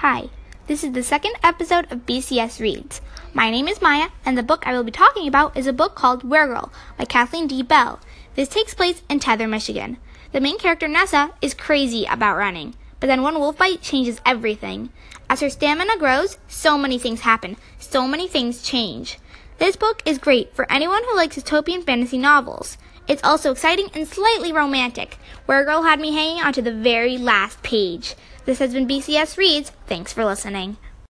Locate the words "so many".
16.48-16.98, 17.78-18.26